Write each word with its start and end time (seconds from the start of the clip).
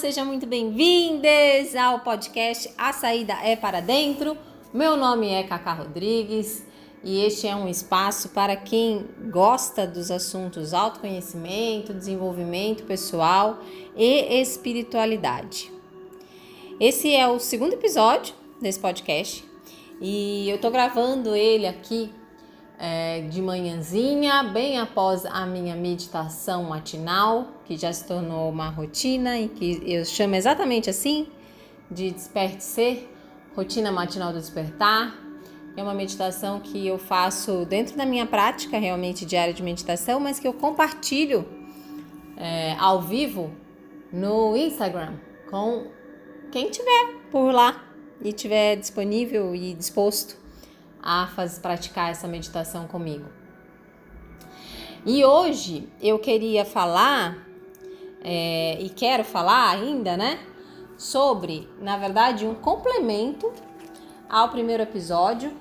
Sejam 0.00 0.24
muito 0.24 0.46
bem-vindas 0.46 1.76
ao 1.76 2.00
podcast 2.00 2.72
A 2.78 2.90
Saída 2.90 3.34
é 3.44 3.54
para 3.54 3.82
Dentro. 3.82 4.34
Meu 4.72 4.96
nome 4.96 5.28
é 5.28 5.42
Cacá 5.42 5.74
Rodrigues 5.74 6.64
e 7.04 7.22
este 7.22 7.46
é 7.46 7.54
um 7.54 7.68
espaço 7.68 8.30
para 8.30 8.56
quem 8.56 9.06
gosta 9.30 9.86
dos 9.86 10.10
assuntos 10.10 10.72
autoconhecimento, 10.72 11.92
desenvolvimento 11.92 12.84
pessoal 12.84 13.58
e 13.94 14.40
espiritualidade. 14.40 15.70
Esse 16.80 17.14
é 17.14 17.28
o 17.28 17.38
segundo 17.38 17.74
episódio 17.74 18.34
desse 18.58 18.80
podcast 18.80 19.44
e 20.00 20.48
eu 20.48 20.58
tô 20.58 20.70
gravando 20.70 21.36
ele 21.36 21.66
aqui 21.66 22.10
é, 22.78 23.20
de 23.28 23.42
manhãzinha, 23.42 24.44
bem 24.44 24.78
após 24.78 25.26
a 25.26 25.44
minha 25.44 25.76
meditação 25.76 26.64
matinal, 26.64 27.59
que 27.70 27.76
já 27.76 27.92
se 27.92 28.04
tornou 28.04 28.50
uma 28.50 28.68
rotina 28.68 29.38
e 29.38 29.48
que 29.48 29.80
eu 29.86 30.04
chamo 30.04 30.34
exatamente 30.34 30.90
assim 30.90 31.28
de 31.88 32.10
desperte 32.10 32.64
ser, 32.64 33.08
rotina 33.54 33.92
matinal 33.92 34.32
do 34.32 34.40
despertar. 34.40 35.16
É 35.76 35.80
uma 35.80 35.94
meditação 35.94 36.58
que 36.58 36.84
eu 36.84 36.98
faço 36.98 37.64
dentro 37.64 37.96
da 37.96 38.04
minha 38.04 38.26
prática 38.26 38.76
realmente 38.76 39.24
diária 39.24 39.54
de 39.54 39.62
meditação, 39.62 40.18
mas 40.18 40.40
que 40.40 40.48
eu 40.48 40.52
compartilho 40.52 41.46
é, 42.36 42.74
ao 42.76 43.00
vivo 43.00 43.52
no 44.12 44.56
Instagram 44.56 45.14
com 45.48 45.86
quem 46.50 46.70
tiver 46.70 47.20
por 47.30 47.54
lá 47.54 47.84
e 48.20 48.32
tiver 48.32 48.74
disponível 48.74 49.54
e 49.54 49.74
disposto 49.74 50.36
a 51.00 51.28
fazer, 51.28 51.60
praticar 51.60 52.10
essa 52.10 52.26
meditação 52.26 52.88
comigo. 52.88 53.26
E 55.06 55.24
hoje 55.24 55.88
eu 56.02 56.18
queria 56.18 56.64
falar, 56.64 57.46
é, 58.22 58.78
e 58.80 58.88
quero 58.90 59.24
falar 59.24 59.70
ainda, 59.70 60.16
né? 60.16 60.38
Sobre, 60.96 61.68
na 61.80 61.96
verdade, 61.96 62.46
um 62.46 62.54
complemento 62.54 63.50
ao 64.28 64.48
primeiro 64.50 64.82
episódio, 64.82 65.52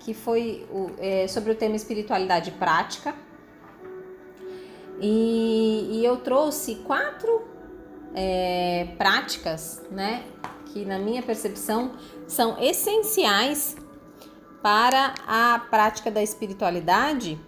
que 0.00 0.14
foi 0.14 0.66
o, 0.70 0.90
é, 0.98 1.28
sobre 1.28 1.52
o 1.52 1.54
tema 1.54 1.76
espiritualidade 1.76 2.50
prática. 2.52 3.14
E, 5.00 5.88
e 5.92 6.04
eu 6.04 6.16
trouxe 6.18 6.76
quatro 6.76 7.42
é, 8.14 8.88
práticas, 8.96 9.82
né? 9.90 10.24
Que 10.66 10.84
na 10.84 10.98
minha 10.98 11.22
percepção 11.22 11.92
são 12.26 12.58
essenciais 12.58 13.76
para 14.62 15.14
a 15.26 15.58
prática 15.70 16.10
da 16.10 16.22
espiritualidade, 16.22 17.38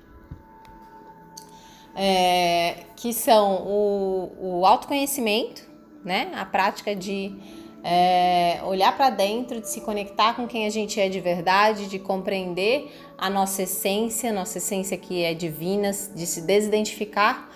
é, 1.94 2.84
que 2.96 3.12
são 3.12 3.62
o, 3.66 4.60
o 4.60 4.66
autoconhecimento, 4.66 5.62
né? 6.04 6.32
A 6.34 6.44
prática 6.44 6.94
de 6.94 7.34
é, 7.82 8.60
olhar 8.64 8.96
para 8.96 9.10
dentro, 9.10 9.60
de 9.60 9.68
se 9.68 9.82
conectar 9.82 10.34
com 10.34 10.46
quem 10.46 10.66
a 10.66 10.70
gente 10.70 10.98
é 10.98 11.08
de 11.08 11.20
verdade, 11.20 11.86
de 11.86 11.98
compreender 11.98 12.90
a 13.18 13.28
nossa 13.28 13.62
essência, 13.62 14.32
nossa 14.32 14.58
essência 14.58 14.96
que 14.96 15.22
é 15.22 15.34
divina, 15.34 15.90
de 15.92 16.26
se 16.26 16.40
desidentificar 16.40 17.48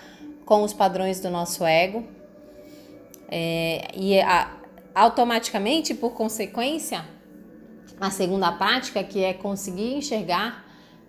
com 0.45 0.63
os 0.63 0.71
padrões 0.71 1.19
do 1.19 1.29
nosso 1.29 1.65
ego. 1.65 2.05
É, 3.27 3.87
e 3.95 4.19
a, 4.21 4.51
automaticamente, 4.93 5.93
por 5.93 6.11
consequência, 6.11 7.05
a 7.99 8.09
segunda 8.11 8.51
prática, 8.51 9.03
que 9.03 9.23
é 9.23 9.33
conseguir 9.33 9.95
enxergar, 9.95 10.65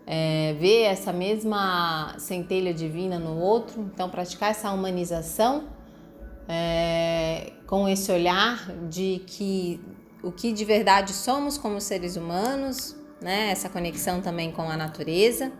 é, 0.07 0.55
ver 0.59 0.83
essa 0.83 1.13
mesma 1.13 2.15
centelha 2.19 2.75
divina 2.75 3.19
no 3.19 3.39
outro, 3.39 3.91
então 3.95 4.09
praticar 4.09 4.51
essa 4.51 4.71
humanização 4.73 5.69
é, 6.49 7.53
com 7.67 7.89
esse 7.89 8.11
olhar 8.11 8.71
de 8.89 9.23
que 9.27 9.81
o 10.23 10.33
que 10.33 10.53
de 10.53 10.65
verdade 10.65 11.13
somos 11.13 11.57
como 11.57 11.81
seres 11.81 12.17
humanos, 12.17 12.97
né? 13.21 13.51
Essa 13.51 13.69
conexão 13.69 14.21
também 14.21 14.51
com 14.51 14.63
a 14.63 14.77
natureza. 14.77 15.53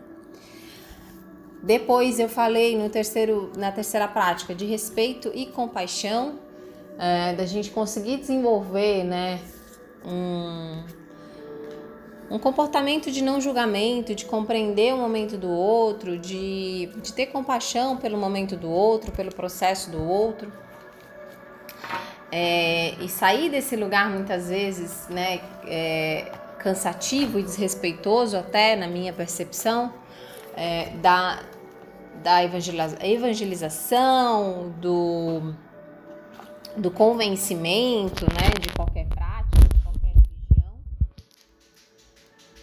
Depois 1.63 2.19
eu 2.19 2.27
falei 2.27 2.77
no 2.77 2.89
terceiro, 2.89 3.51
na 3.55 3.71
terceira 3.71 4.07
prática 4.07 4.53
de 4.53 4.65
respeito 4.65 5.31
e 5.33 5.45
compaixão, 5.45 6.39
é, 6.97 7.33
da 7.33 7.45
gente 7.45 7.71
conseguir 7.71 8.17
desenvolver, 8.17 9.03
né? 9.03 9.39
Um, 10.05 10.83
um 12.31 12.39
comportamento 12.39 13.11
de 13.11 13.21
não 13.21 13.41
julgamento, 13.41 14.15
de 14.15 14.23
compreender 14.23 14.93
o 14.93 14.97
momento 14.97 15.37
do 15.37 15.49
outro, 15.49 16.17
de, 16.17 16.89
de 17.01 17.11
ter 17.11 17.25
compaixão 17.25 17.97
pelo 17.97 18.17
momento 18.17 18.55
do 18.55 18.69
outro, 18.69 19.11
pelo 19.11 19.35
processo 19.35 19.91
do 19.91 20.01
outro. 20.01 20.49
É, 22.31 22.93
e 23.01 23.09
sair 23.09 23.49
desse 23.49 23.75
lugar 23.75 24.09
muitas 24.09 24.47
vezes 24.47 25.09
né, 25.09 25.41
é, 25.67 26.31
cansativo 26.57 27.37
e 27.37 27.43
desrespeitoso, 27.43 28.37
até 28.37 28.77
na 28.77 28.87
minha 28.87 29.11
percepção, 29.11 29.93
é, 30.55 30.85
da, 31.01 31.41
da 32.23 32.41
evangelização, 33.03 34.73
do, 34.79 35.53
do 36.77 36.89
convencimento 36.89 38.23
né, 38.23 38.51
de 38.57 38.69
qualquer 38.69 39.00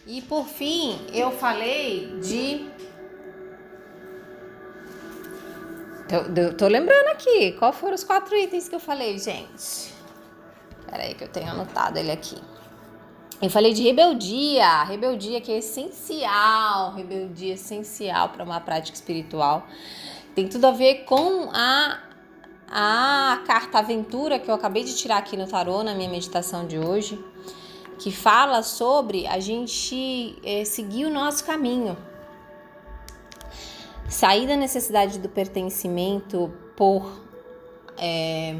E 0.09 0.23
por 0.23 0.47
fim, 0.47 0.99
eu 1.13 1.31
falei 1.31 2.19
de. 2.19 2.67
Tô, 6.09 6.55
tô 6.57 6.67
lembrando 6.67 7.09
aqui, 7.09 7.53
qual 7.59 7.75
foram 7.75 7.95
os 7.95 8.05
quatro 8.05 8.35
itens 8.35 8.71
que 8.71 8.75
eu 8.75 8.81
falei, 8.81 9.19
gente? 9.19 9.93
Peraí 10.91 11.13
que 11.13 11.25
eu 11.25 11.29
tenho 11.29 11.51
anotado 11.51 11.99
ele 11.99 12.11
aqui. 12.11 12.39
Eu 13.43 13.51
falei 13.51 13.75
de 13.75 13.83
rebeldia, 13.83 14.85
rebeldia 14.85 15.43
que 15.43 15.53
é 15.53 15.59
essencial, 15.59 16.95
rebeldia 16.95 17.53
essencial 17.53 18.31
para 18.31 18.43
uma 18.43 18.61
prática 18.61 18.97
espiritual. 18.97 19.67
Tem 20.35 20.49
tudo 20.49 20.69
a 20.69 20.71
ver 20.71 21.05
com 21.05 21.51
a, 21.53 22.01
a 22.67 23.43
carta 23.47 23.79
aventura 23.81 24.39
que 24.39 24.51
eu 24.51 24.55
acabei 24.55 24.85
de 24.85 24.97
tirar 24.97 25.19
aqui 25.19 25.37
no 25.37 25.47
tarô 25.47 25.83
na 25.83 25.95
minha 25.95 26.09
meditação 26.09 26.67
de 26.67 26.79
hoje 26.79 27.23
que 27.99 28.13
fala 28.13 28.63
sobre 28.63 29.27
a 29.27 29.41
gente 29.41 30.39
é, 30.45 30.65
seguir 30.65 31.07
o 31.07 31.11
nosso 31.11 31.45
caminho. 31.45 31.97
Sair 34.09 34.47
da 34.47 34.57
necessidade 34.57 35.19
do 35.19 35.29
pertencimento 35.29 36.53
por 36.77 37.21
é, 37.99 38.57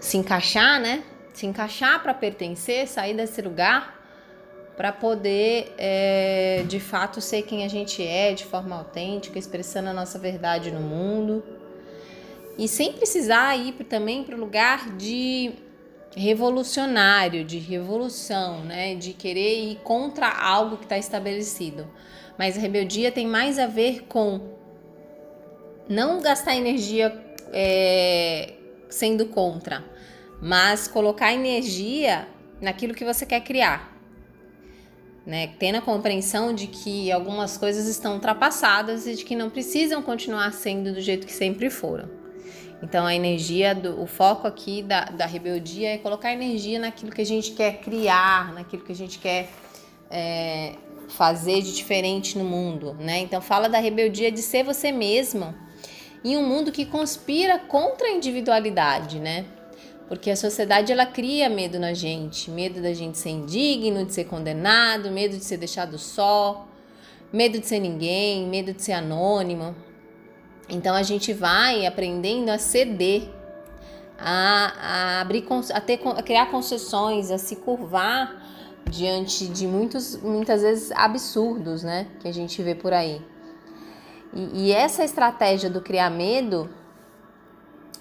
se 0.00 0.16
encaixar, 0.16 0.80
né? 0.80 1.04
Se 1.32 1.46
encaixar 1.46 2.02
para 2.02 2.14
pertencer, 2.14 2.88
sair 2.88 3.14
desse 3.14 3.40
lugar 3.42 3.96
para 4.76 4.92
poder 4.92 5.74
é, 5.76 6.64
de 6.68 6.78
fato 6.78 7.20
ser 7.20 7.42
quem 7.42 7.64
a 7.64 7.68
gente 7.68 8.00
é 8.00 8.32
de 8.32 8.44
forma 8.44 8.76
autêntica, 8.76 9.36
expressando 9.36 9.88
a 9.88 9.92
nossa 9.92 10.18
verdade 10.18 10.70
no 10.70 10.80
mundo. 10.80 11.42
E 12.56 12.66
sem 12.66 12.92
precisar 12.92 13.56
ir 13.56 13.72
também 13.84 14.24
para 14.24 14.36
o 14.36 14.38
lugar 14.38 14.96
de 14.96 15.52
revolucionário, 16.16 17.44
de 17.44 17.58
revolução, 17.58 18.64
né? 18.64 18.94
De 18.94 19.12
querer 19.12 19.70
ir 19.70 19.76
contra 19.84 20.28
algo 20.28 20.76
que 20.76 20.84
está 20.84 20.98
estabelecido. 20.98 21.88
Mas 22.38 22.56
a 22.56 22.60
rebeldia 22.60 23.10
tem 23.10 23.26
mais 23.26 23.58
a 23.58 23.66
ver 23.66 24.04
com 24.04 24.56
não 25.88 26.20
gastar 26.20 26.54
energia 26.54 27.12
é, 27.52 28.54
sendo 28.88 29.26
contra, 29.26 29.84
mas 30.40 30.86
colocar 30.86 31.32
energia 31.32 32.28
naquilo 32.60 32.94
que 32.94 33.04
você 33.04 33.24
quer 33.26 33.40
criar. 33.40 33.96
Né, 35.26 35.50
tendo 35.58 35.76
a 35.76 35.82
compreensão 35.82 36.54
de 36.54 36.68
que 36.68 37.12
algumas 37.12 37.58
coisas 37.58 37.86
estão 37.86 38.14
ultrapassadas 38.14 39.06
e 39.06 39.14
de 39.14 39.26
que 39.26 39.36
não 39.36 39.50
precisam 39.50 40.00
continuar 40.00 40.50
sendo 40.54 40.94
do 40.94 41.02
jeito 41.02 41.26
que 41.26 41.32
sempre 41.34 41.68
foram. 41.68 42.08
Então 42.82 43.06
a 43.06 43.14
energia, 43.14 43.74
do, 43.74 44.00
o 44.00 44.06
foco 44.06 44.46
aqui 44.46 44.82
da, 44.82 45.04
da 45.06 45.26
rebeldia 45.26 45.94
é 45.94 45.98
colocar 45.98 46.32
energia 46.32 46.78
naquilo 46.78 47.10
que 47.10 47.20
a 47.20 47.26
gente 47.26 47.52
quer 47.52 47.80
criar, 47.80 48.52
naquilo 48.52 48.84
que 48.84 48.92
a 48.92 48.94
gente 48.94 49.18
quer 49.18 49.50
é, 50.10 50.74
fazer 51.08 51.62
de 51.62 51.74
diferente 51.74 52.38
no 52.38 52.44
mundo, 52.44 52.94
né? 53.00 53.18
Então 53.18 53.40
fala 53.40 53.68
da 53.68 53.78
rebeldia 53.78 54.30
de 54.30 54.42
ser 54.42 54.62
você 54.62 54.92
mesmo 54.92 55.54
em 56.24 56.36
um 56.36 56.46
mundo 56.46 56.72
que 56.72 56.84
conspira 56.84 57.58
contra 57.58 58.08
a 58.08 58.10
individualidade, 58.10 59.18
né? 59.18 59.44
Porque 60.08 60.30
a 60.30 60.36
sociedade 60.36 60.90
ela 60.90 61.04
cria 61.04 61.50
medo 61.50 61.78
na 61.78 61.92
gente, 61.92 62.50
medo 62.50 62.80
da 62.80 62.94
gente 62.94 63.18
ser 63.18 63.30
indigno, 63.30 64.06
de 64.06 64.14
ser 64.14 64.24
condenado, 64.24 65.10
medo 65.10 65.36
de 65.36 65.44
ser 65.44 65.58
deixado 65.58 65.98
só, 65.98 66.66
medo 67.32 67.58
de 67.58 67.66
ser 67.66 67.78
ninguém, 67.78 68.46
medo 68.46 68.72
de 68.72 68.82
ser 68.82 68.92
anônimo. 68.92 69.76
Então 70.68 70.94
a 70.94 71.02
gente 71.02 71.32
vai 71.32 71.86
aprendendo 71.86 72.50
a 72.50 72.58
ceder, 72.58 73.30
a, 74.18 74.72
a 74.80 75.20
abrir, 75.20 75.46
a, 75.72 75.80
ter, 75.80 76.00
a 76.06 76.22
criar 76.22 76.46
concessões, 76.50 77.30
a 77.30 77.38
se 77.38 77.56
curvar 77.56 78.42
diante 78.90 79.46
de 79.46 79.66
muitos, 79.66 80.16
muitas 80.16 80.62
vezes 80.62 80.90
absurdos, 80.92 81.82
né, 81.82 82.08
que 82.20 82.28
a 82.28 82.32
gente 82.32 82.62
vê 82.62 82.74
por 82.74 82.92
aí. 82.92 83.22
E, 84.34 84.66
e 84.66 84.72
essa 84.72 85.04
estratégia 85.04 85.70
do 85.70 85.80
criar 85.80 86.10
medo 86.10 86.68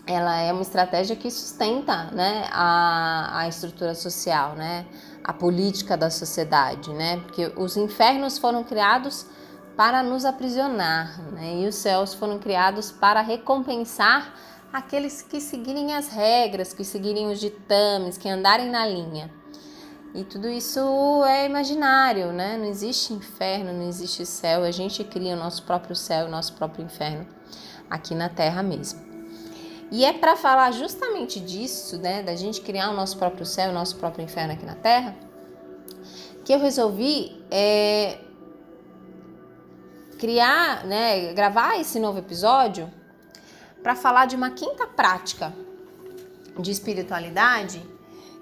ela 0.07 0.39
é 0.39 0.53
uma 0.53 0.61
estratégia 0.61 1.17
que 1.17 1.29
sustenta 1.29 2.05
né, 2.13 2.47
a, 2.51 3.41
a 3.41 3.47
estrutura 3.49 3.93
social, 3.93 4.55
né, 4.55 4.85
a 5.21 5.33
política 5.33 5.97
da 5.97 6.09
sociedade, 6.09 6.93
né, 6.93 7.17
porque 7.17 7.51
os 7.57 7.75
infernos 7.75 8.37
foram 8.37 8.63
criados 8.63 9.25
para 9.77 10.01
nos 10.01 10.25
aprisionar 10.25 11.21
né, 11.31 11.61
e 11.61 11.67
os 11.67 11.75
céus 11.75 12.15
foram 12.15 12.39
criados 12.39 12.91
para 12.91 13.21
recompensar 13.21 14.33
aqueles 14.73 15.21
que 15.21 15.39
seguirem 15.39 15.93
as 15.93 16.09
regras, 16.09 16.73
que 16.73 16.83
seguirem 16.83 17.31
os 17.31 17.39
ditames, 17.39 18.17
que 18.17 18.27
andarem 18.27 18.69
na 18.69 18.85
linha. 18.85 19.31
E 20.15 20.23
tudo 20.23 20.49
isso 20.49 20.79
é 21.25 21.45
imaginário, 21.45 22.33
né? 22.33 22.57
Não 22.57 22.65
existe 22.65 23.13
inferno, 23.13 23.71
não 23.71 23.87
existe 23.87 24.25
céu. 24.25 24.63
A 24.63 24.71
gente 24.71 25.03
cria 25.03 25.35
o 25.35 25.37
nosso 25.37 25.61
próprio 25.63 25.95
céu, 25.95 26.25
o 26.25 26.29
nosso 26.29 26.53
próprio 26.53 26.83
inferno 26.83 27.27
aqui 27.87 28.15
na 28.15 28.27
Terra 28.27 28.63
mesmo. 28.63 28.99
E 29.91 30.03
é 30.03 30.11
para 30.11 30.35
falar 30.35 30.71
justamente 30.71 31.39
disso, 31.39 31.97
né, 31.97 32.23
da 32.23 32.35
gente 32.35 32.61
criar 32.61 32.89
o 32.89 32.93
nosso 32.93 33.17
próprio 33.17 33.45
céu, 33.45 33.69
o 33.69 33.73
nosso 33.73 33.95
próprio 33.97 34.23
inferno 34.23 34.53
aqui 34.53 34.65
na 34.65 34.75
Terra, 34.75 35.15
que 36.43 36.51
eu 36.51 36.59
resolvi 36.59 37.41
é, 37.51 38.17
criar, 40.17 40.85
né, 40.85 41.33
gravar 41.33 41.79
esse 41.79 41.99
novo 41.99 42.19
episódio 42.19 42.91
para 43.81 43.95
falar 43.95 44.25
de 44.25 44.35
uma 44.35 44.51
quinta 44.51 44.87
prática 44.87 45.53
de 46.59 46.71
espiritualidade 46.71 47.81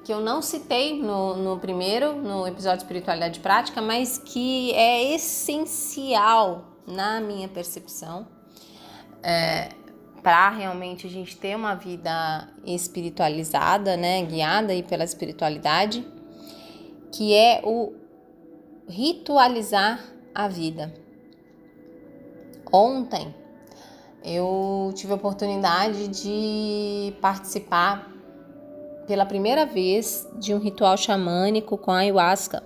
que 0.03 0.13
eu 0.13 0.21
não 0.21 0.41
citei 0.41 1.01
no, 1.01 1.35
no 1.35 1.59
primeiro, 1.59 2.15
no 2.15 2.47
episódio 2.47 2.77
de 2.77 2.83
espiritualidade 2.83 3.39
prática, 3.39 3.81
mas 3.81 4.19
que 4.19 4.71
é 4.73 5.15
essencial 5.15 6.63
na 6.85 7.19
minha 7.19 7.47
percepção. 7.47 8.27
É, 9.23 9.69
para 10.21 10.49
realmente 10.49 11.07
a 11.07 11.09
gente 11.09 11.35
ter 11.37 11.55
uma 11.55 11.75
vida 11.75 12.47
espiritualizada, 12.65 13.97
né, 13.97 14.23
guiada 14.23 14.73
aí 14.73 14.83
pela 14.83 15.03
espiritualidade, 15.03 16.07
que 17.11 17.33
é 17.33 17.61
o 17.63 17.93
ritualizar 18.87 19.99
a 20.33 20.47
vida. 20.47 21.04
Ontem 22.71 23.33
eu 24.23 24.91
tive 24.95 25.13
a 25.13 25.15
oportunidade 25.15 26.07
de 26.07 27.13
participar 27.21 28.11
pela 29.05 29.25
primeira 29.25 29.65
vez 29.65 30.27
de 30.39 30.53
um 30.53 30.57
ritual 30.57 30.97
xamânico 30.97 31.77
com 31.77 31.91
a 31.91 31.97
ayahuasca, 31.97 32.63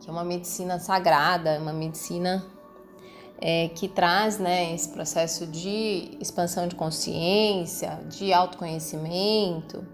que 0.00 0.08
é 0.08 0.12
uma 0.12 0.24
medicina 0.24 0.78
sagrada, 0.78 1.58
uma 1.58 1.72
medicina 1.72 2.44
é, 3.40 3.68
que 3.68 3.88
traz 3.88 4.38
né, 4.38 4.72
esse 4.72 4.88
processo 4.90 5.46
de 5.48 6.16
expansão 6.20 6.68
de 6.68 6.76
consciência, 6.76 8.00
de 8.08 8.32
autoconhecimento, 8.32 9.84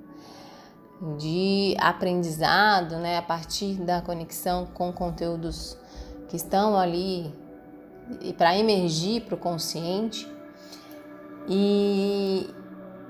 de 1.17 1.75
aprendizado, 1.79 2.97
né, 2.97 3.17
a 3.17 3.23
partir 3.23 3.75
da 3.75 4.03
conexão 4.03 4.67
com 4.67 4.93
conteúdos 4.93 5.79
que 6.29 6.37
estão 6.37 6.79
ali 6.79 7.33
para 8.37 8.57
emergir 8.57 9.23
para 9.23 9.35
o 9.35 9.39
consciente. 9.39 10.27
E, 11.49 12.47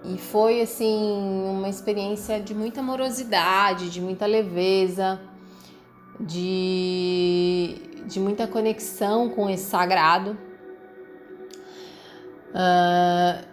e 0.05 0.19
foi 0.19 0.61
assim 0.61 1.13
uma 1.51 1.69
experiência 1.69 2.41
de 2.41 2.55
muita 2.55 2.81
amorosidade, 2.81 3.91
de 3.91 4.01
muita 4.01 4.27
leveza, 4.27 5.21
de 6.21 7.89
de 8.09 8.19
muita 8.19 8.47
conexão 8.47 9.29
com 9.29 9.51
esse 9.51 9.65
sagrado 9.65 10.37
uh, 12.51 13.47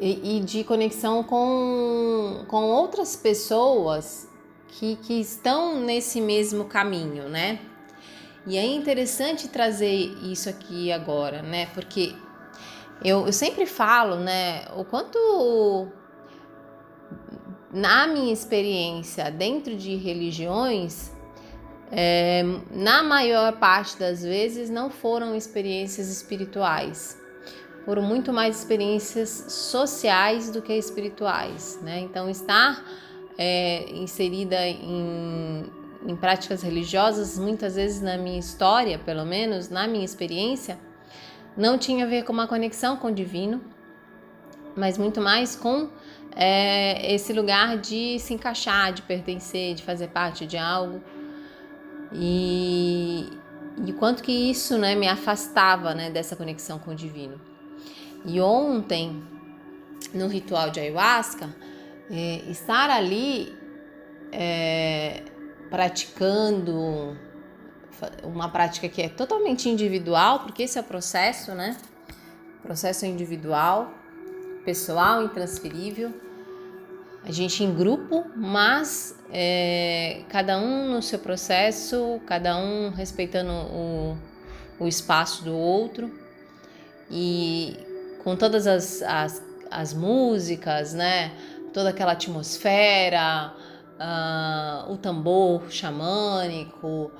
e, 0.00 0.38
e, 0.38 0.40
de 0.40 0.64
conexão 0.64 1.22
com, 1.22 2.44
com 2.48 2.62
outras 2.64 3.14
pessoas 3.14 4.26
que, 4.68 4.96
que 4.96 5.20
estão 5.20 5.78
nesse 5.80 6.22
mesmo 6.22 6.64
caminho, 6.64 7.28
né? 7.28 7.60
E 8.48 8.56
é 8.56 8.64
interessante 8.64 9.46
trazer 9.48 10.16
isso 10.22 10.48
aqui 10.48 10.90
agora, 10.90 11.42
né? 11.42 11.66
Porque 11.74 12.14
eu, 13.04 13.26
eu 13.26 13.32
sempre 13.32 13.66
falo, 13.66 14.16
né, 14.16 14.64
o 14.74 14.84
quanto 14.84 15.88
na 17.70 18.06
minha 18.06 18.32
experiência 18.32 19.30
dentro 19.30 19.76
de 19.76 19.94
religiões 19.96 21.12
é, 21.92 22.42
na 22.70 23.02
maior 23.02 23.52
parte 23.58 23.98
das 23.98 24.22
vezes 24.22 24.70
não 24.70 24.88
foram 24.88 25.34
experiências 25.34 26.08
espirituais, 26.08 27.18
foram 27.84 28.02
muito 28.02 28.32
mais 28.32 28.58
experiências 28.58 29.28
sociais 29.48 30.50
do 30.50 30.62
que 30.62 30.72
espirituais, 30.72 31.78
né? 31.82 32.00
Então 32.00 32.28
estar 32.28 32.82
é, 33.38 33.90
inserida 33.90 34.66
em, 34.66 35.70
em 36.06 36.16
práticas 36.16 36.62
religiosas, 36.62 37.38
muitas 37.38 37.74
vezes 37.74 38.00
na 38.00 38.16
minha 38.16 38.38
história, 38.38 38.98
pelo 38.98 39.24
menos 39.24 39.68
na 39.68 39.86
minha 39.86 40.04
experiência, 40.04 40.78
não 41.56 41.76
tinha 41.76 42.04
a 42.04 42.08
ver 42.08 42.24
com 42.24 42.32
uma 42.32 42.46
conexão 42.46 42.96
com 42.96 43.08
o 43.08 43.12
divino, 43.12 43.60
mas 44.76 44.96
muito 44.96 45.20
mais 45.20 45.56
com 45.56 45.90
é, 46.36 47.14
esse 47.14 47.32
lugar 47.32 47.76
de 47.78 48.18
se 48.20 48.34
encaixar, 48.34 48.92
de 48.92 49.02
pertencer, 49.02 49.74
de 49.74 49.82
fazer 49.82 50.08
parte 50.08 50.46
de 50.46 50.56
algo. 50.56 51.02
E, 52.12 53.28
e 53.84 53.92
quanto 53.94 54.22
que 54.22 54.32
isso 54.32 54.78
né, 54.78 54.94
me 54.94 55.08
afastava 55.08 55.94
né, 55.94 56.10
dessa 56.10 56.36
conexão 56.36 56.78
com 56.78 56.92
o 56.92 56.94
divino. 56.94 57.40
E 58.24 58.40
ontem, 58.40 59.22
no 60.14 60.28
ritual 60.28 60.70
de 60.70 60.78
ayahuasca, 60.78 61.54
é, 62.08 62.42
estar 62.48 62.88
ali 62.88 63.52
é, 64.32 65.22
praticando 65.70 67.16
uma 68.22 68.48
prática 68.48 68.88
que 68.88 69.02
é 69.02 69.08
totalmente 69.08 69.68
individual, 69.68 70.40
porque 70.40 70.62
esse 70.62 70.78
é 70.78 70.80
o 70.80 70.84
processo, 70.84 71.52
né? 71.52 71.76
Processo 72.62 73.06
individual, 73.06 73.92
pessoal, 74.64 75.22
intransferível 75.22 76.12
a 77.24 77.32
gente 77.32 77.62
em 77.62 77.74
grupo, 77.74 78.24
mas 78.34 79.14
é, 79.30 80.22
cada 80.28 80.58
um 80.58 80.92
no 80.92 81.02
seu 81.02 81.18
processo, 81.18 82.20
cada 82.26 82.56
um 82.56 82.90
respeitando 82.90 83.52
o, 83.52 84.16
o 84.78 84.88
espaço 84.88 85.44
do 85.44 85.54
outro 85.54 86.10
e 87.10 87.76
com 88.22 88.36
todas 88.36 88.66
as, 88.66 89.02
as, 89.02 89.42
as 89.70 89.92
músicas, 89.92 90.94
né? 90.94 91.32
Toda 91.74 91.90
aquela 91.90 92.12
atmosfera, 92.12 93.52
uh, 93.98 94.92
o 94.92 94.96
tambor 94.96 95.70
xamânico, 95.70 97.10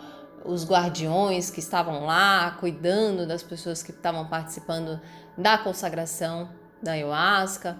os 0.44 0.64
guardiões 0.64 1.50
que 1.50 1.60
estavam 1.60 2.06
lá 2.06 2.52
cuidando 2.60 3.26
das 3.26 3.42
pessoas 3.42 3.82
que 3.82 3.90
estavam 3.90 4.26
participando 4.26 5.00
da 5.36 5.58
consagração 5.58 6.48
da 6.82 6.92
ayahuasca. 6.92 7.76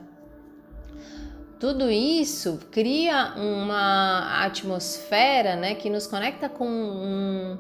Tudo 1.59 1.91
isso 1.91 2.61
cria 2.71 3.35
uma 3.37 4.45
atmosfera 4.45 5.57
né, 5.57 5.75
que 5.75 5.91
nos 5.91 6.07
conecta 6.07 6.49
com 6.49 6.69
um, 6.69 7.59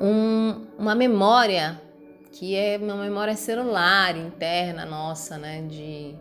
um, 0.00 0.66
uma 0.78 0.94
memória 0.94 1.80
que 2.32 2.54
é 2.54 2.78
uma 2.78 2.94
memória 2.94 3.34
celular 3.34 4.16
interna 4.16 4.86
nossa, 4.86 5.36
né, 5.36 5.62
de 5.62 6.14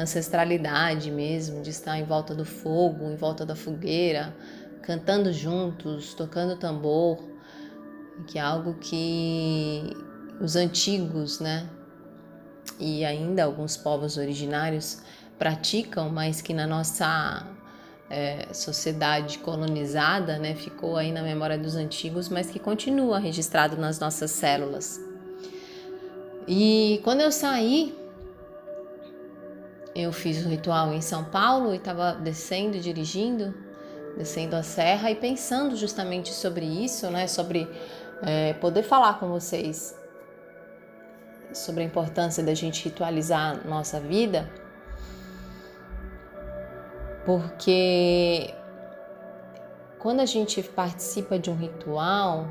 ancestralidade 0.00 1.10
mesmo, 1.10 1.62
de 1.62 1.70
estar 1.70 1.98
em 1.98 2.04
volta 2.04 2.34
do 2.34 2.44
fogo, 2.44 3.04
em 3.04 3.16
volta 3.16 3.44
da 3.44 3.54
fogueira, 3.54 4.34
cantando 4.82 5.32
juntos, 5.32 6.14
tocando 6.14 6.56
tambor, 6.56 7.18
que 8.26 8.38
é 8.38 8.42
algo 8.42 8.74
que 8.74 9.92
os 10.40 10.56
antigos, 10.56 11.40
né, 11.40 11.68
e 12.78 13.04
ainda 13.04 13.44
alguns 13.44 13.76
povos 13.76 14.16
originários 14.16 15.02
praticam, 15.38 16.08
mas 16.10 16.40
que 16.40 16.54
na 16.54 16.66
nossa 16.66 17.46
é, 18.10 18.48
sociedade 18.52 19.38
colonizada 19.38 20.38
né, 20.38 20.54
ficou 20.54 20.96
aí 20.96 21.12
na 21.12 21.22
memória 21.22 21.58
dos 21.58 21.76
antigos, 21.76 22.28
mas 22.28 22.50
que 22.50 22.58
continua 22.58 23.18
registrado 23.18 23.76
nas 23.76 23.98
nossas 23.98 24.30
células. 24.30 25.00
E 26.46 27.00
quando 27.04 27.20
eu 27.20 27.30
saí, 27.30 27.97
eu 29.98 30.12
fiz 30.12 30.44
o 30.44 30.48
ritual 30.48 30.92
em 30.92 31.00
São 31.00 31.24
Paulo 31.24 31.74
e 31.74 31.76
estava 31.76 32.12
descendo, 32.12 32.78
dirigindo, 32.78 33.54
descendo 34.16 34.54
a 34.54 34.62
serra 34.62 35.10
e 35.10 35.14
pensando 35.14 35.76
justamente 35.76 36.32
sobre 36.32 36.64
isso, 36.64 37.10
né, 37.10 37.26
sobre 37.26 37.68
é, 38.22 38.52
poder 38.54 38.82
falar 38.82 39.18
com 39.18 39.28
vocês 39.28 39.96
sobre 41.52 41.82
a 41.82 41.86
importância 41.86 42.42
da 42.42 42.54
gente 42.54 42.84
ritualizar 42.84 43.66
nossa 43.66 43.98
vida, 43.98 44.48
porque 47.24 48.54
quando 49.98 50.20
a 50.20 50.26
gente 50.26 50.62
participa 50.62 51.38
de 51.38 51.50
um 51.50 51.56
ritual, 51.56 52.50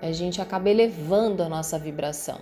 a 0.00 0.10
gente 0.12 0.40
acaba 0.40 0.68
elevando 0.70 1.42
a 1.42 1.48
nossa 1.48 1.78
vibração. 1.78 2.40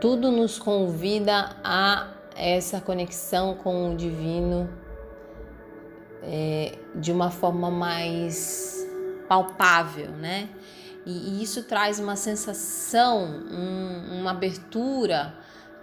Tudo 0.00 0.30
nos 0.30 0.58
convida 0.58 1.56
a 1.62 2.08
essa 2.34 2.80
conexão 2.80 3.54
com 3.54 3.92
o 3.92 3.96
divino 3.96 4.68
é, 6.22 6.78
de 6.94 7.12
uma 7.12 7.30
forma 7.30 7.70
mais 7.70 8.86
palpável, 9.28 10.10
né? 10.10 10.48
E, 11.04 11.10
e 11.10 11.42
isso 11.42 11.62
traz 11.64 11.98
uma 11.98 12.16
sensação, 12.16 13.24
um, 13.50 14.20
uma 14.20 14.30
abertura 14.30 15.34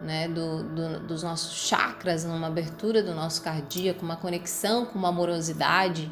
né, 0.02 0.28
do, 0.28 0.64
do, 0.64 1.00
dos 1.02 1.24
nossos 1.24 1.54
chakras, 1.56 2.24
uma 2.26 2.48
abertura 2.48 3.02
do 3.02 3.14
nosso 3.14 3.42
cardíaco, 3.42 4.04
uma 4.04 4.16
conexão 4.16 4.86
com 4.86 4.98
uma 4.98 5.10
amorosidade 5.10 6.12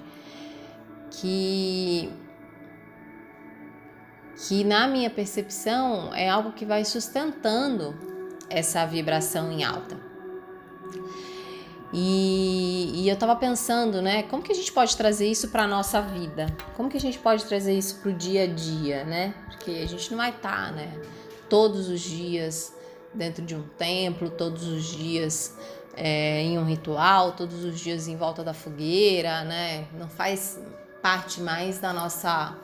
que 1.11 2.11
que 4.35 4.63
na 4.63 4.87
minha 4.87 5.09
percepção 5.09 6.13
é 6.13 6.29
algo 6.29 6.51
que 6.51 6.65
vai 6.65 6.83
sustentando 6.83 7.95
essa 8.49 8.85
vibração 8.85 9.51
em 9.51 9.63
alta. 9.63 9.97
E, 11.93 12.91
e 12.95 13.07
eu 13.07 13.13
estava 13.13 13.35
pensando, 13.35 14.01
né, 14.01 14.23
como 14.23 14.43
que 14.43 14.51
a 14.51 14.55
gente 14.55 14.71
pode 14.71 14.97
trazer 14.97 15.29
isso 15.29 15.47
para 15.49 15.65
nossa 15.65 16.01
vida? 16.01 16.53
Como 16.75 16.89
que 16.89 16.97
a 16.97 16.99
gente 16.99 17.17
pode 17.17 17.45
trazer 17.45 17.73
isso 17.73 17.99
para 18.01 18.09
o 18.11 18.13
dia 18.13 18.43
a 18.43 18.47
dia, 18.47 19.05
né? 19.05 19.33
Porque 19.47 19.71
a 19.71 19.87
gente 19.87 20.11
não 20.11 20.17
vai 20.17 20.31
estar, 20.31 20.67
tá, 20.67 20.71
né, 20.71 20.91
todos 21.49 21.87
os 21.87 22.01
dias 22.01 22.73
dentro 23.13 23.45
de 23.45 23.55
um 23.55 23.63
templo, 23.77 24.29
todos 24.29 24.67
os 24.67 24.83
dias 24.83 25.55
é, 25.95 26.41
em 26.41 26.59
um 26.59 26.65
ritual, 26.65 27.31
todos 27.31 27.63
os 27.63 27.79
dias 27.79 28.07
em 28.09 28.17
volta 28.17 28.43
da 28.43 28.53
fogueira, 28.53 29.45
né? 29.45 29.87
Não 29.93 30.09
faz 30.09 30.59
parte 31.01 31.39
mais 31.39 31.79
da 31.79 31.93
nossa 31.93 32.57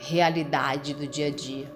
realidade 0.00 0.94
do 0.94 1.06
dia 1.06 1.26
a 1.26 1.30
dia. 1.30 1.70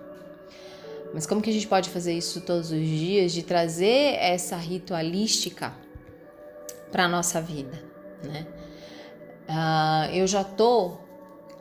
Mas 1.13 1.27
como 1.27 1.41
que 1.41 1.51
a 1.51 1.53
gente 1.53 1.69
pode 1.69 1.91
fazer 1.91 2.13
isso 2.13 2.41
todos 2.41 2.73
os 2.73 2.87
dias, 2.87 3.33
de 3.33 3.43
trazer 3.43 4.17
essa 4.19 4.57
ritualística 4.57 5.73
para 6.91 7.07
nossa 7.07 7.41
vida, 7.41 7.83
né? 8.23 8.47
Uh, 9.49 10.15
eu 10.15 10.27
já 10.27 10.43
tô 10.43 10.97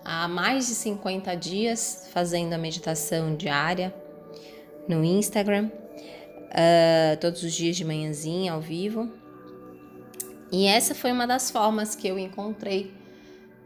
há 0.03 0.27
mais 0.27 0.67
de 0.67 0.73
50 0.73 1.35
dias 1.35 2.07
fazendo 2.11 2.53
a 2.53 2.57
meditação 2.57 3.35
diária 3.35 3.93
no 4.87 5.03
Instagram, 5.03 5.69
uh, 5.69 7.17
todos 7.19 7.43
os 7.43 7.53
dias 7.53 7.75
de 7.75 7.85
manhãzinha 7.85 8.53
ao 8.53 8.61
vivo. 8.61 9.11
E 10.51 10.65
essa 10.65 10.95
foi 10.95 11.11
uma 11.11 11.27
das 11.27 11.51
formas 11.51 11.95
que 11.95 12.07
eu 12.07 12.17
encontrei 12.17 12.93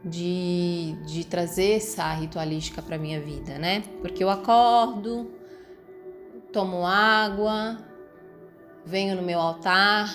de, 0.04 0.96
de 1.06 1.26
trazer 1.26 1.78
essa 1.78 2.12
ritualística 2.14 2.82
para 2.82 2.98
minha 2.98 3.20
vida, 3.20 3.58
né? 3.58 3.84
Porque 4.02 4.24
eu 4.24 4.30
acordo, 4.30 5.32
tomo 6.52 6.86
água, 6.86 7.78
venho 8.86 9.16
no 9.16 9.22
meu 9.22 9.40
altar, 9.40 10.14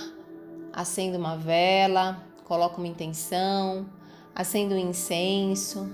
acendo 0.73 1.19
uma 1.19 1.37
vela, 1.37 2.23
coloco 2.45 2.79
uma 2.81 2.89
intenção, 2.89 3.87
acendo 4.35 4.75
um 4.75 4.79
incenso, 4.79 5.91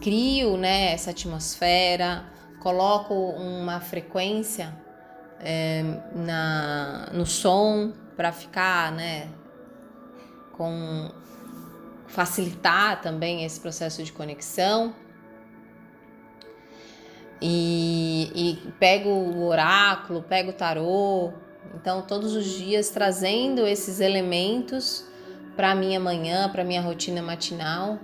crio 0.00 0.58
né, 0.58 0.92
essa 0.92 1.10
atmosfera, 1.10 2.26
coloco 2.60 3.14
uma 3.14 3.80
frequência 3.80 4.76
é, 5.40 5.82
na, 6.14 7.08
no 7.12 7.24
som 7.24 7.92
para 8.14 8.30
ficar 8.30 8.92
né, 8.92 9.28
com 10.52 11.10
facilitar 12.14 13.02
também 13.02 13.44
esse 13.44 13.58
processo 13.58 14.02
de 14.02 14.12
conexão. 14.12 14.94
E, 17.42 18.30
e 18.34 18.72
pego 18.78 19.10
o 19.10 19.46
oráculo, 19.46 20.22
pego 20.22 20.50
o 20.50 20.52
tarô, 20.54 21.32
então 21.74 22.00
todos 22.00 22.34
os 22.34 22.46
dias 22.46 22.88
trazendo 22.88 23.66
esses 23.66 24.00
elementos 24.00 25.04
para 25.56 25.74
minha 25.74 26.00
manhã, 26.00 26.48
para 26.48 26.64
minha 26.64 26.80
rotina 26.80 27.20
matinal, 27.20 27.98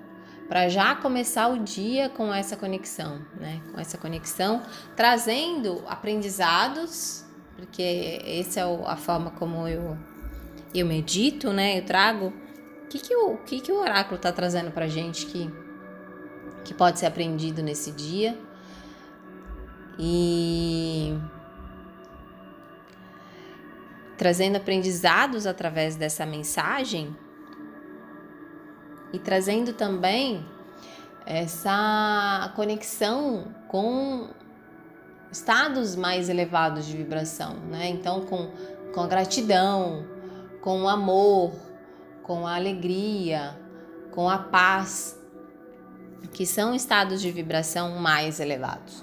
para 0.48 0.68
já 0.68 0.96
começar 0.96 1.48
o 1.48 1.60
dia 1.60 2.08
com 2.08 2.34
essa 2.34 2.56
conexão, 2.56 3.24
né? 3.38 3.62
Com 3.72 3.80
essa 3.80 3.96
conexão, 3.96 4.62
trazendo 4.96 5.82
aprendizados, 5.86 7.24
porque 7.56 8.20
essa 8.26 8.60
é 8.60 8.64
a 8.86 8.96
forma 8.96 9.30
como 9.30 9.66
eu 9.66 9.96
eu 10.74 10.86
medito, 10.86 11.52
né? 11.52 11.78
Eu 11.78 11.84
trago 11.84 12.32
que, 12.90 12.99
que, 12.99 13.14
o, 13.14 13.37
que, 13.38 13.61
que 13.61 13.70
o 13.70 13.78
oráculo 13.80 14.16
está 14.16 14.32
trazendo 14.32 14.73
para 14.73 14.88
gente 14.88 15.25
que, 15.26 15.49
que 16.64 16.75
pode 16.75 16.99
ser 16.99 17.06
aprendido 17.06 17.62
nesse 17.62 17.92
dia? 17.92 18.37
E 19.97 21.16
trazendo 24.18 24.56
aprendizados 24.56 25.47
através 25.47 25.94
dessa 25.94 26.26
mensagem 26.26 27.16
e 29.12 29.18
trazendo 29.20 29.73
também 29.73 30.44
essa 31.25 32.52
conexão 32.56 33.54
com 33.68 34.30
estados 35.30 35.94
mais 35.94 36.28
elevados 36.28 36.87
de 36.87 36.97
vibração, 36.97 37.54
né? 37.70 37.88
Então, 37.88 38.23
com, 38.23 38.50
com 38.92 39.00
a 39.00 39.06
gratidão, 39.06 40.04
com 40.61 40.82
o 40.82 40.88
amor, 40.88 41.69
com 42.30 42.46
a 42.46 42.54
alegria, 42.54 43.58
com 44.12 44.30
a 44.30 44.38
paz, 44.38 45.18
que 46.32 46.46
são 46.46 46.72
estados 46.72 47.20
de 47.20 47.28
vibração 47.28 47.99
mais 47.99 48.38
elevados. 48.38 49.02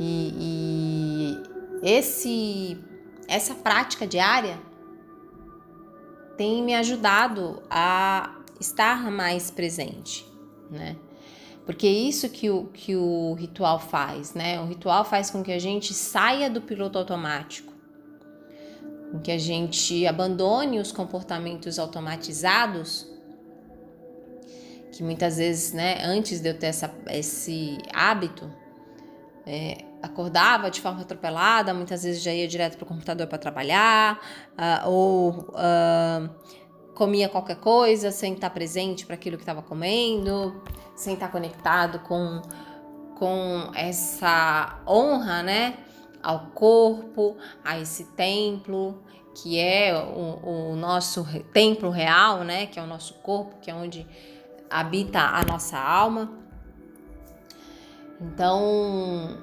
E, 0.00 1.36
e 1.82 1.86
esse, 1.86 2.82
essa 3.28 3.54
prática 3.54 4.06
diária 4.06 4.58
tem 6.38 6.62
me 6.62 6.74
ajudado 6.74 7.62
a 7.68 8.34
estar 8.58 9.10
mais 9.10 9.50
presente, 9.50 10.26
né? 10.70 10.96
Porque 11.66 11.86
é 11.86 11.90
isso 11.92 12.30
que 12.30 12.48
o, 12.48 12.64
que 12.72 12.96
o 12.96 13.34
ritual 13.34 13.78
faz, 13.78 14.32
né? 14.32 14.58
O 14.58 14.64
ritual 14.64 15.04
faz 15.04 15.30
com 15.30 15.42
que 15.42 15.52
a 15.52 15.58
gente 15.58 15.92
saia 15.92 16.48
do 16.48 16.62
piloto 16.62 16.96
automático 16.96 17.71
em 19.12 19.18
que 19.18 19.30
a 19.30 19.38
gente 19.38 20.06
abandone 20.06 20.78
os 20.78 20.90
comportamentos 20.90 21.78
automatizados, 21.78 23.06
que 24.92 25.02
muitas 25.02 25.36
vezes, 25.36 25.72
né, 25.72 26.02
antes 26.04 26.40
de 26.40 26.48
eu 26.48 26.58
ter 26.58 26.66
essa, 26.66 26.92
esse 27.10 27.78
hábito, 27.92 28.50
é, 29.46 29.84
acordava 30.02 30.70
de 30.70 30.80
forma 30.80 31.00
atropelada, 31.00 31.72
muitas 31.72 32.02
vezes 32.02 32.22
já 32.22 32.32
ia 32.32 32.46
direto 32.48 32.76
para 32.76 32.84
o 32.84 32.88
computador 32.88 33.26
para 33.26 33.38
trabalhar, 33.38 34.20
uh, 34.52 34.88
ou 34.88 35.30
uh, 35.30 36.30
comia 36.94 37.28
qualquer 37.28 37.56
coisa 37.56 38.10
sem 38.10 38.34
estar 38.34 38.50
presente 38.50 39.06
para 39.06 39.14
aquilo 39.14 39.36
que 39.36 39.42
estava 39.42 39.62
comendo, 39.62 40.62
sem 40.94 41.14
estar 41.14 41.30
conectado 41.30 42.00
com, 42.00 42.42
com 43.18 43.70
essa 43.74 44.82
honra, 44.86 45.42
né? 45.42 45.78
Ao 46.22 46.46
corpo, 46.54 47.36
a 47.64 47.78
esse 47.78 48.04
templo, 48.12 49.02
que 49.34 49.58
é 49.58 49.94
o, 49.94 50.72
o, 50.72 50.76
nosso 50.76 51.26
templo 51.52 51.90
real, 51.90 52.44
né? 52.44 52.66
Que 52.66 52.78
é 52.78 52.82
o 52.82 52.86
nosso 52.86 53.14
corpo, 53.14 53.56
que 53.60 53.70
é 53.70 53.74
onde 53.74 54.06
habita 54.70 55.20
a 55.20 55.44
nossa 55.44 55.78
alma. 55.78 56.30
Então, 58.20 59.38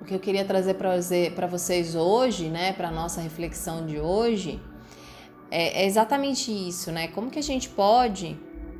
o 0.00 0.04
que 0.04 0.14
eu 0.14 0.18
queria 0.18 0.44
trazer 0.44 0.74
para 0.74 1.46
vocês 1.46 1.94
hoje, 1.94 2.48
né? 2.48 2.72
Para 2.72 2.90
nossa 2.90 3.20
reflexão 3.20 3.86
de 3.86 4.00
hoje, 4.00 4.60
é, 5.50 5.82
é 5.82 5.86
exatamente 5.86 6.50
isso, 6.50 6.90
né? 6.90 7.08
Como 7.08 7.30
que 7.30 7.38
a 7.38 7.42
gente 7.42 7.68
pode 7.68 8.38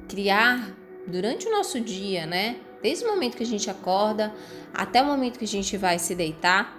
criar 0.09 0.75
durante 1.07 1.47
o 1.47 1.53
nosso 1.53 1.81
dia, 1.81 2.27
né? 2.27 2.57
Desde 2.83 3.05
o 3.05 3.09
momento 3.09 3.37
que 3.37 3.43
a 3.43 3.47
gente 3.47 3.71
acorda 3.71 4.35
até 4.75 5.01
o 5.01 5.07
momento 5.07 5.39
que 5.39 5.45
a 5.45 5.49
gente 5.49 5.77
vai 5.77 5.99
se 5.99 6.15
deitar, 6.15 6.77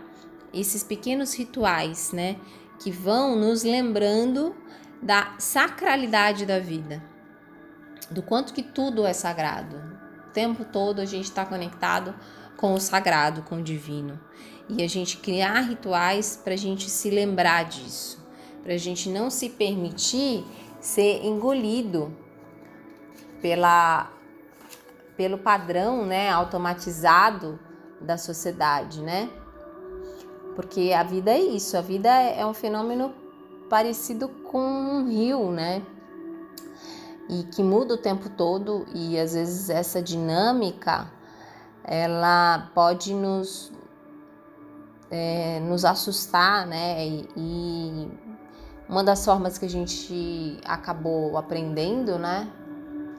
esses 0.54 0.84
pequenos 0.84 1.34
rituais, 1.34 2.12
né, 2.12 2.36
que 2.80 2.92
vão 2.92 3.36
nos 3.36 3.64
lembrando 3.64 4.56
da 5.02 5.36
sacralidade 5.40 6.46
da 6.46 6.60
vida, 6.60 7.04
do 8.12 8.22
quanto 8.22 8.54
que 8.54 8.62
tudo 8.62 9.06
é 9.06 9.14
sagrado. 9.14 9.78
O 10.28 10.32
tempo 10.32 10.66
todo 10.66 11.00
a 11.00 11.06
gente 11.06 11.26
está 11.26 11.46
conectado 11.46 12.14
com 12.58 12.74
o 12.74 12.80
sagrado, 12.80 13.42
com 13.44 13.58
o 13.58 13.64
divino. 13.64 14.20
E 14.70 14.84
a 14.84 14.88
gente 14.88 15.18
criar 15.18 15.62
rituais 15.62 16.40
para 16.42 16.54
a 16.54 16.58
gente 16.58 16.90
se 16.90 17.10
lembrar 17.10 17.64
disso, 17.64 18.24
para 18.62 18.74
a 18.74 18.78
gente 18.78 19.10
não 19.10 19.30
se 19.30 19.50
permitir 19.50 20.46
ser 20.80 21.26
engolido 21.26 22.16
pela 23.42 24.12
pelo 25.24 25.38
padrão, 25.38 26.06
né, 26.06 26.30
automatizado 26.30 27.58
da 28.01 28.18
sociedade, 28.18 29.01
né? 29.01 29.30
Porque 30.53 30.92
a 30.92 31.01
vida 31.01 31.32
é 31.32 31.39
isso, 31.39 31.77
a 31.77 31.82
vida 31.82 32.10
é 32.10 32.46
um 32.46 32.53
fenômeno 32.53 33.13
parecido 33.70 34.27
com 34.27 34.60
um 34.60 35.08
rio, 35.08 35.50
né? 35.50 35.82
E 37.30 37.44
que 37.44 37.63
muda 37.63 37.94
o 37.94 37.98
tempo 37.98 38.30
todo 38.32 38.86
e 38.94 39.18
às 39.18 39.34
vezes 39.34 39.70
essa 39.70 40.01
dinâmica 40.01 41.10
ela 41.86 42.70
pode 42.75 43.13
nos 43.13 43.72
é, 45.10 45.62
nos 45.62 45.86
assustar, 45.86 46.68
né? 46.68 47.08
E, 47.08 47.30
e 47.38 48.12
uma 48.89 49.06
das 49.06 49.24
formas 49.24 49.58
que 49.58 49.63
a 49.63 49.70
gente 49.70 50.60
acabou 50.65 51.38
aprendendo, 51.38 52.20
né? 52.20 52.51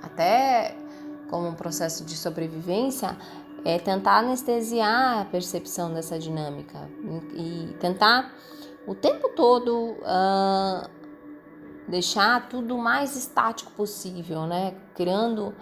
Até 0.02 0.83
como 1.34 1.48
um 1.48 1.54
processo 1.54 2.04
de 2.04 2.16
sobrevivência, 2.16 3.16
é 3.64 3.76
tentar 3.76 4.18
anestesiar 4.18 5.22
a 5.22 5.24
percepção 5.24 5.92
dessa 5.92 6.16
dinâmica 6.16 6.88
e 7.34 7.74
tentar 7.80 8.32
o 8.86 8.94
tempo 8.94 9.30
todo 9.30 9.96
uh, 9.98 10.88
deixar 11.88 12.48
tudo 12.48 12.76
o 12.76 12.78
mais 12.80 13.16
estático 13.16 13.72
possível, 13.72 14.46
né? 14.46 14.76
Criando 14.94 15.52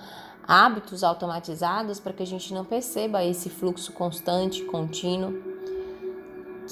hábitos 0.47 1.02
automatizados 1.02 1.99
para 1.99 2.12
que 2.12 2.23
a 2.23 2.26
gente 2.26 2.52
não 2.52 2.67
perceba 2.67 3.25
esse 3.25 3.49
fluxo 3.49 3.95
constante, 3.95 4.64
contínuo 4.64 5.33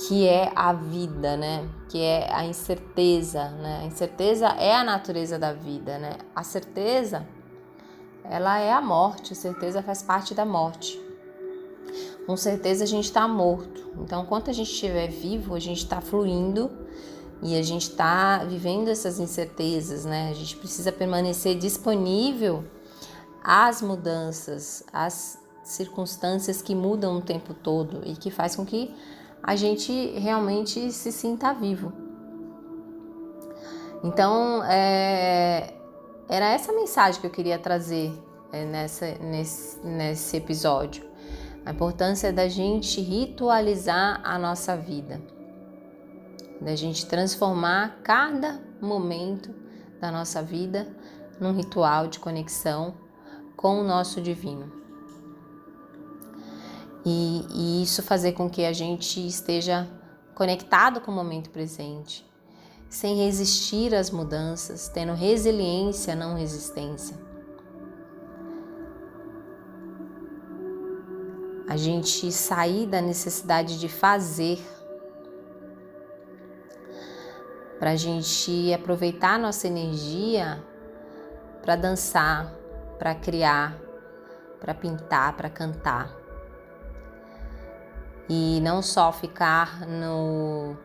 que 0.07 0.29
é 0.29 0.53
a 0.55 0.75
vida, 0.75 1.39
né? 1.39 1.67
Que 1.89 2.03
é 2.03 2.31
a 2.35 2.45
incerteza, 2.45 3.49
né? 3.49 3.81
A 3.83 3.87
incerteza 3.87 4.49
é 4.49 4.75
a 4.75 4.85
natureza 4.85 5.39
da 5.39 5.55
vida, 5.55 5.99
né? 5.99 6.19
A 6.37 6.43
certeza, 6.43 7.27
ela 8.25 8.59
é 8.59 8.73
a 8.73 8.81
morte, 8.81 9.35
certeza 9.35 9.83
faz 9.83 10.03
parte 10.03 10.35
da 10.35 10.45
morte. 10.45 11.01
Com 12.27 12.37
certeza 12.37 12.85
a 12.85 12.87
gente 12.87 13.05
está 13.05 13.27
morto. 13.27 13.91
Então, 13.99 14.23
enquanto 14.23 14.51
a 14.51 14.53
gente 14.53 14.71
estiver 14.71 15.09
vivo, 15.09 15.55
a 15.55 15.59
gente 15.59 15.79
está 15.79 16.01
fluindo 16.01 16.71
e 17.43 17.59
a 17.59 17.63
gente 17.63 17.91
está 17.91 18.45
vivendo 18.45 18.89
essas 18.89 19.19
incertezas, 19.19 20.05
né? 20.05 20.31
A 20.31 20.35
gente 20.35 20.57
precisa 20.57 20.93
permanecer 20.93 21.59
disponível 21.59 22.65
às 23.43 23.83
mudanças, 23.83 24.85
às 24.93 25.39
circunstâncias 25.65 26.61
que 26.61 26.75
mudam 26.75 27.19
o 27.19 27.23
tempo 27.23 27.55
todo 27.55 28.03
e 28.05 28.15
que 28.15 28.31
faz 28.31 28.55
com 28.55 28.65
que 28.65 28.95
a 29.43 29.57
gente 29.57 29.93
realmente 30.19 30.93
se 30.93 31.11
sinta 31.11 31.53
vivo. 31.53 31.93
Então, 34.03 34.63
é, 34.65 35.75
era 36.31 36.49
essa 36.49 36.73
mensagem 36.73 37.21
que 37.21 37.27
eu 37.27 37.31
queria 37.31 37.59
trazer 37.59 38.13
é, 38.53 38.65
nessa, 38.65 39.19
nesse, 39.19 39.85
nesse 39.85 40.37
episódio. 40.37 41.05
A 41.67 41.73
importância 41.73 42.33
da 42.33 42.49
gente 42.49 43.01
ritualizar 43.01 44.21
a 44.23 44.39
nossa 44.39 44.77
vida, 44.77 45.21
da 46.61 46.77
gente 46.77 47.05
transformar 47.07 47.99
cada 48.05 48.63
momento 48.81 49.53
da 50.01 50.13
nossa 50.13 50.41
vida 50.41 50.87
num 51.41 51.53
ritual 51.53 52.07
de 52.07 52.21
conexão 52.21 52.95
com 53.57 53.81
o 53.81 53.85
nosso 53.85 54.21
divino. 54.21 54.73
E, 57.05 57.45
e 57.53 57.83
isso 57.83 58.05
fazer 58.05 58.33
com 58.33 58.49
que 58.49 58.65
a 58.65 58.73
gente 58.73 59.27
esteja 59.27 59.89
conectado 60.33 61.01
com 61.01 61.11
o 61.11 61.15
momento 61.15 61.51
presente, 61.51 62.25
sem 62.91 63.17
resistir 63.17 63.95
às 63.95 64.11
mudanças, 64.11 64.89
tendo 64.89 65.15
resiliência, 65.15 66.17
não 66.17 66.35
resistência. 66.35 67.17
A 71.69 71.77
gente 71.77 72.33
sair 72.33 72.89
da 72.89 73.01
necessidade 73.01 73.79
de 73.79 73.89
fazer 73.89 74.59
para 77.79 77.93
a 77.93 77.97
gente 77.97 78.75
aproveitar 78.75 79.39
nossa 79.39 79.69
energia 79.69 80.63
para 81.63 81.77
dançar, 81.77 82.53
para 82.99 83.15
criar, 83.15 83.79
para 84.59 84.75
pintar, 84.75 85.37
para 85.37 85.49
cantar 85.49 86.21
e 88.29 88.61
não 88.63 88.83
só 88.83 89.13
ficar 89.13 89.87
no 89.87 90.77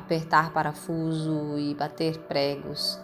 apertar 0.00 0.52
parafuso 0.52 1.58
e 1.58 1.74
bater 1.74 2.18
pregos 2.20 2.98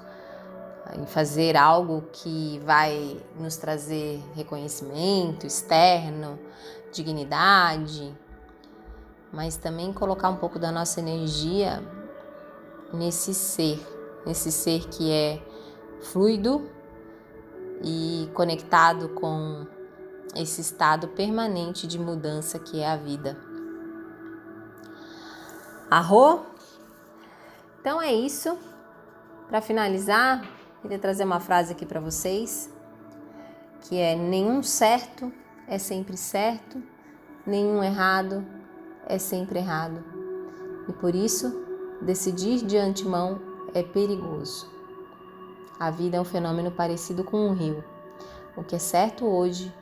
e 1.02 1.06
fazer 1.06 1.56
algo 1.56 2.04
que 2.12 2.60
vai 2.64 3.20
nos 3.38 3.56
trazer 3.56 4.22
reconhecimento 4.34 5.46
externo, 5.46 6.38
dignidade, 6.92 8.16
mas 9.32 9.56
também 9.56 9.92
colocar 9.92 10.28
um 10.28 10.36
pouco 10.36 10.58
da 10.58 10.70
nossa 10.70 11.00
energia 11.00 11.82
nesse 12.92 13.34
ser, 13.34 13.80
nesse 14.24 14.52
ser 14.52 14.88
que 14.88 15.10
é 15.10 15.42
fluido 16.00 16.70
e 17.82 18.30
conectado 18.32 19.08
com 19.10 19.66
esse 20.34 20.60
estado 20.60 21.08
permanente 21.08 21.86
de 21.86 21.98
mudança 21.98 22.58
que 22.58 22.80
é 22.80 22.88
a 22.88 22.96
vida. 22.96 23.36
Arro? 25.90 26.55
Então 27.86 28.02
é 28.02 28.12
isso. 28.12 28.58
Para 29.46 29.60
finalizar, 29.60 30.44
queria 30.82 30.98
trazer 30.98 31.22
uma 31.22 31.38
frase 31.38 31.70
aqui 31.70 31.86
para 31.86 32.00
vocês, 32.00 32.68
que 33.82 33.96
é 33.96 34.16
nenhum 34.16 34.60
certo 34.60 35.32
é 35.68 35.78
sempre 35.78 36.16
certo, 36.16 36.82
nenhum 37.46 37.84
errado 37.84 38.44
é 39.06 39.20
sempre 39.20 39.60
errado. 39.60 40.02
E 40.88 40.92
por 40.94 41.14
isso, 41.14 41.64
decidir 42.02 42.66
de 42.66 42.76
antemão 42.76 43.40
é 43.72 43.84
perigoso. 43.84 44.68
A 45.78 45.88
vida 45.88 46.16
é 46.16 46.20
um 46.20 46.24
fenômeno 46.24 46.72
parecido 46.72 47.22
com 47.22 47.36
um 47.36 47.54
rio. 47.54 47.84
O 48.56 48.64
que 48.64 48.74
é 48.74 48.80
certo 48.80 49.24
hoje 49.24 49.72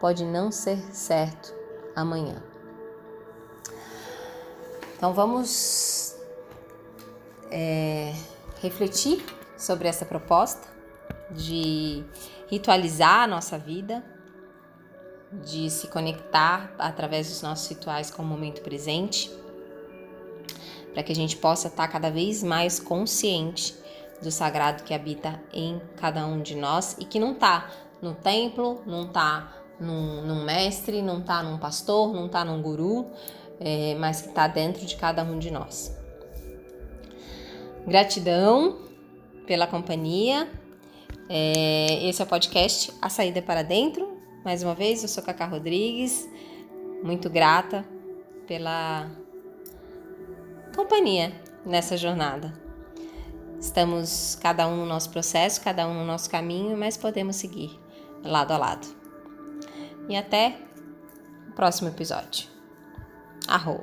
pode 0.00 0.24
não 0.24 0.50
ser 0.50 0.78
certo 0.94 1.54
amanhã. 1.94 2.42
Então 4.96 5.12
vamos 5.12 6.18
é, 7.50 8.14
refletir 8.60 9.24
sobre 9.56 9.88
essa 9.88 10.04
proposta 10.04 10.68
de 11.30 12.04
ritualizar 12.48 13.22
a 13.22 13.26
nossa 13.26 13.58
vida, 13.58 14.02
de 15.32 15.70
se 15.70 15.86
conectar 15.86 16.74
através 16.78 17.28
dos 17.28 17.42
nossos 17.42 17.68
rituais 17.68 18.10
com 18.10 18.22
o 18.22 18.26
momento 18.26 18.62
presente, 18.62 19.30
para 20.92 21.02
que 21.02 21.12
a 21.12 21.14
gente 21.14 21.36
possa 21.36 21.68
estar 21.68 21.86
cada 21.88 22.10
vez 22.10 22.42
mais 22.42 22.80
consciente 22.80 23.76
do 24.20 24.30
sagrado 24.30 24.82
que 24.82 24.92
habita 24.92 25.40
em 25.52 25.80
cada 25.96 26.26
um 26.26 26.42
de 26.42 26.56
nós 26.56 26.96
e 26.98 27.04
que 27.04 27.18
não 27.18 27.32
está 27.32 27.70
no 28.02 28.14
templo, 28.14 28.82
não 28.84 29.06
está 29.06 29.56
num, 29.78 30.22
num 30.22 30.44
mestre, 30.44 31.00
não 31.00 31.20
está 31.20 31.42
num 31.42 31.58
pastor, 31.58 32.12
não 32.12 32.26
está 32.26 32.44
num 32.44 32.60
guru, 32.60 33.10
é, 33.60 33.94
mas 33.94 34.20
que 34.22 34.28
está 34.28 34.48
dentro 34.48 34.84
de 34.84 34.96
cada 34.96 35.22
um 35.22 35.38
de 35.38 35.50
nós. 35.50 35.99
Gratidão 37.90 38.78
pela 39.48 39.66
companhia. 39.66 40.48
É, 41.28 42.08
esse 42.08 42.22
é 42.22 42.24
o 42.24 42.28
podcast 42.28 42.92
A 43.02 43.08
Saída 43.08 43.42
para 43.42 43.64
Dentro. 43.64 44.16
Mais 44.44 44.62
uma 44.62 44.76
vez, 44.76 45.02
eu 45.02 45.08
sou 45.08 45.24
Cacá 45.24 45.44
Rodrigues, 45.44 46.30
muito 47.02 47.28
grata 47.28 47.84
pela 48.46 49.10
companhia 50.72 51.32
nessa 51.66 51.96
jornada. 51.96 52.54
Estamos 53.58 54.38
cada 54.40 54.68
um 54.68 54.76
no 54.76 54.86
nosso 54.86 55.10
processo, 55.10 55.60
cada 55.60 55.88
um 55.88 55.92
no 55.92 56.04
nosso 56.04 56.30
caminho, 56.30 56.76
mas 56.76 56.96
podemos 56.96 57.34
seguir 57.34 57.76
lado 58.22 58.52
a 58.52 58.56
lado. 58.56 58.86
E 60.08 60.14
até 60.14 60.56
o 61.48 61.54
próximo 61.54 61.88
episódio. 61.88 62.46
Arro. 63.48 63.82